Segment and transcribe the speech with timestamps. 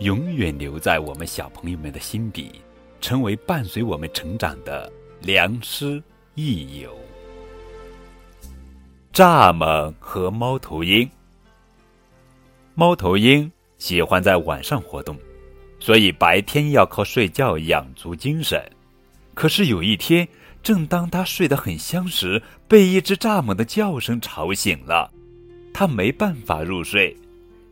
[0.00, 2.52] 永远留在我们小朋友们的心底，
[3.00, 6.00] 成为伴随我们成长的良师
[6.36, 6.96] 益友。
[9.12, 11.08] 蚱蜢和猫头鹰。
[12.76, 15.16] 猫头鹰喜欢在晚上活动，
[15.80, 18.62] 所以白天要靠睡觉养足精神。
[19.34, 20.28] 可是有一天，
[20.62, 25.10] 正当他睡得很香时，被一只蚱蜢的叫声吵醒了，
[25.74, 27.16] 他没办法入睡。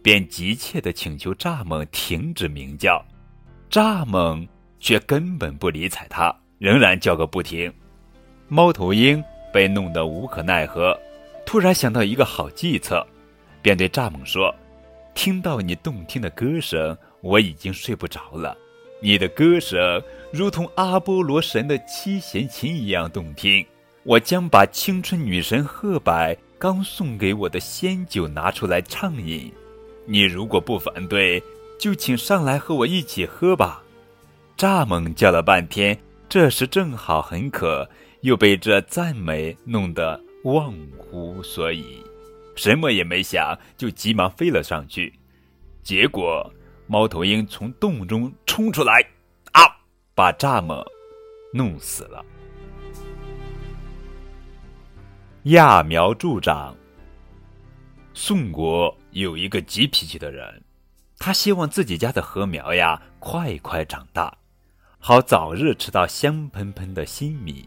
[0.07, 3.05] 便急切地请求蚱蜢停止鸣叫，
[3.69, 4.47] 蚱蜢
[4.79, 7.73] 却根本不理睬他，仍然叫个不停。
[8.47, 9.21] 猫头鹰
[9.53, 10.97] 被弄得无可奈何，
[11.45, 13.05] 突然想到一个好计策，
[13.61, 14.55] 便对蚱蜢说
[15.13, 18.57] ：“听到你动听的歌声，我已经睡不着了。
[19.03, 20.01] 你的歌声
[20.33, 23.67] 如同阿波罗神的七弦琴一样动听，
[24.05, 29.53] 我将把青春女神赫柏刚送给我的仙酒拿出来畅饮。”
[30.07, 31.43] 你如果不反对，
[31.79, 33.83] 就请上来和我一起喝吧。
[34.57, 35.99] 蚱蜢叫了半天，
[36.29, 37.89] 这时正好很渴，
[38.21, 42.03] 又被这赞美弄得忘乎所以，
[42.55, 45.13] 什么也没想，就急忙飞了上去。
[45.83, 46.49] 结果，
[46.87, 49.05] 猫头鹰从洞中冲出来，
[49.53, 49.61] 啊，
[50.15, 50.85] 把蚱蜢
[51.53, 52.25] 弄死了。
[55.45, 56.75] 揠苗助长。
[58.15, 60.63] 宋国有一个急脾气的人，
[61.19, 64.37] 他希望自己家的禾苗呀快快长大，
[64.99, 67.67] 好早日吃到香喷喷的新米。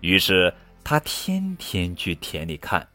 [0.00, 0.52] 于是
[0.82, 2.86] 他天天去田里看。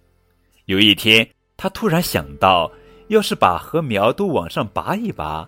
[0.66, 2.72] 有一天，他突然想到，
[3.10, 5.48] 要是把禾苗都往上拔一拔，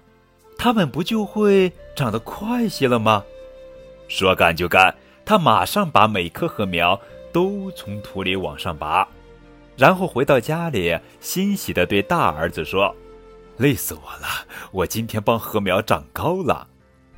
[0.55, 3.23] 它们不就会长得快些了吗？
[4.07, 9.07] 说干就干，他马上把每棵禾苗都从土里往上拔。
[9.75, 12.95] 然后回到家里，欣喜地对大儿子说
[13.57, 14.27] ：“累死我了！
[14.71, 16.67] 我今天帮禾苗长高了。”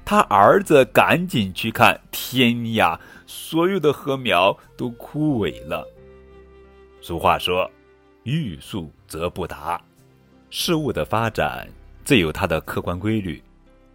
[0.05, 5.83] 他儿子赶紧去看，天呀，所有的禾苗都枯萎了。
[7.01, 7.69] 俗话说
[8.23, 9.81] ：“欲速则不达。”
[10.51, 11.67] 事物的发展
[12.03, 13.43] 自有它的客观规律，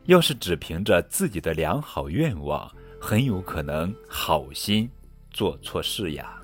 [0.07, 2.71] 要是只凭着自己的良好愿望，
[3.01, 4.91] 很有可能好心
[5.31, 6.37] 做错事呀。